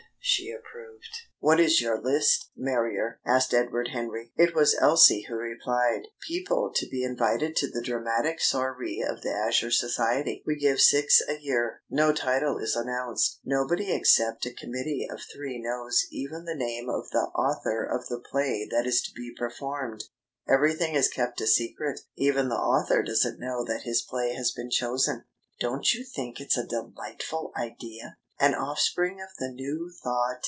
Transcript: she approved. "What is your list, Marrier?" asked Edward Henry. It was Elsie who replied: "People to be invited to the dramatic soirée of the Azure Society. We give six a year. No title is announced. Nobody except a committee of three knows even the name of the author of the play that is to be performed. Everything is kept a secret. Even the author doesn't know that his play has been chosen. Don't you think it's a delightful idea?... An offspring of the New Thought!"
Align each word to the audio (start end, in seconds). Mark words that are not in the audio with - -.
she 0.23 0.51
approved. 0.51 1.07
"What 1.39 1.59
is 1.59 1.81
your 1.81 1.99
list, 1.99 2.51
Marrier?" 2.55 3.19
asked 3.25 3.55
Edward 3.55 3.87
Henry. 3.87 4.31
It 4.37 4.53
was 4.53 4.77
Elsie 4.79 5.25
who 5.27 5.33
replied: 5.35 6.03
"People 6.27 6.71
to 6.75 6.87
be 6.87 7.03
invited 7.03 7.55
to 7.55 7.71
the 7.71 7.81
dramatic 7.81 8.37
soirée 8.39 9.01
of 9.03 9.21
the 9.23 9.33
Azure 9.33 9.71
Society. 9.71 10.43
We 10.45 10.57
give 10.59 10.79
six 10.79 11.21
a 11.27 11.39
year. 11.41 11.81
No 11.89 12.13
title 12.13 12.59
is 12.59 12.75
announced. 12.75 13.39
Nobody 13.43 13.91
except 13.91 14.45
a 14.45 14.53
committee 14.53 15.07
of 15.11 15.21
three 15.33 15.59
knows 15.59 16.05
even 16.11 16.45
the 16.45 16.53
name 16.55 16.87
of 16.87 17.09
the 17.09 17.29
author 17.35 17.83
of 17.83 18.07
the 18.07 18.19
play 18.29 18.67
that 18.69 18.85
is 18.85 19.01
to 19.01 19.11
be 19.15 19.33
performed. 19.35 20.03
Everything 20.47 20.93
is 20.93 21.07
kept 21.09 21.41
a 21.41 21.47
secret. 21.47 21.99
Even 22.15 22.47
the 22.47 22.55
author 22.55 23.01
doesn't 23.01 23.39
know 23.39 23.65
that 23.65 23.81
his 23.85 24.03
play 24.03 24.35
has 24.35 24.51
been 24.51 24.69
chosen. 24.69 25.25
Don't 25.59 25.91
you 25.95 26.05
think 26.05 26.39
it's 26.39 26.59
a 26.59 26.67
delightful 26.67 27.51
idea?... 27.57 28.17
An 28.39 28.55
offspring 28.55 29.21
of 29.21 29.29
the 29.37 29.49
New 29.51 29.93
Thought!" 30.03 30.39